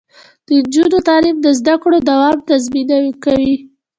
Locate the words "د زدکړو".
1.41-1.97